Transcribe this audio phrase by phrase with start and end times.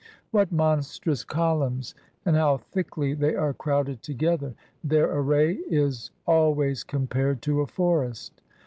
[0.31, 1.93] What monstrous columns!
[2.25, 4.55] And how thickly they are crowded together!
[4.83, 8.41] Their array is always compared to a forest.